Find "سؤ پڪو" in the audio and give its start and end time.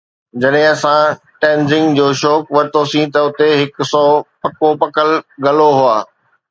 3.91-4.69